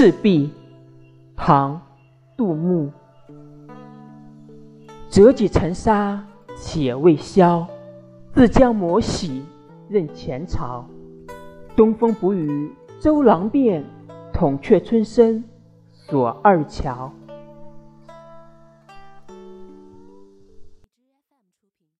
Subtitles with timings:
[0.00, 0.50] 赤壁，
[1.36, 1.78] 唐，
[2.34, 2.90] 杜牧。
[5.10, 6.24] 折戟沉沙
[6.56, 7.66] 且未销，
[8.32, 9.42] 自将磨洗
[9.90, 10.86] 认前朝。
[11.76, 13.84] 东风不与周郎便，
[14.32, 15.44] 铜雀春深
[15.92, 17.12] 锁二乔。